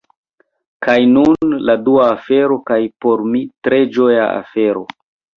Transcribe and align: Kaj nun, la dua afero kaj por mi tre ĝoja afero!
Kaj 0.85 0.93
nun, 1.09 1.51
la 1.69 1.75
dua 1.89 2.07
afero 2.13 2.57
kaj 2.69 2.77
por 3.05 3.23
mi 3.35 3.41
tre 3.67 3.79
ĝoja 3.99 4.23
afero! 4.39 4.83